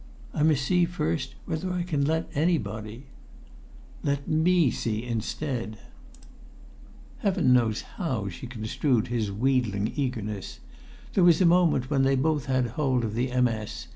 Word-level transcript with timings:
"I 0.33 0.41
must 0.41 0.65
see 0.65 0.85
first 0.85 1.35
whether 1.45 1.71
I 1.71 1.83
can 1.83 2.03
let 2.03 2.27
anybody." 2.33 3.03
"Let 4.01 4.27
me 4.27 4.71
see 4.71 5.03
instead!" 5.03 5.77
Heaven 7.19 7.53
knows 7.53 7.81
how 7.83 8.27
she 8.27 8.47
construed 8.47 9.09
his 9.09 9.31
wheedling 9.31 9.93
eagerness! 9.95 10.59
There 11.13 11.23
was 11.23 11.39
a 11.39 11.45
moment 11.45 11.91
when 11.91 12.01
they 12.01 12.15
both 12.15 12.47
had 12.47 12.65
hold 12.69 13.05
of 13.05 13.13
the 13.13 13.27
MS. 13.39 13.85